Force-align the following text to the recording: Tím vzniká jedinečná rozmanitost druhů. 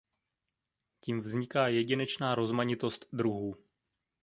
Tím 1.01 1.21
vzniká 1.21 1.67
jedinečná 1.67 2.35
rozmanitost 2.35 3.05
druhů. 3.13 3.55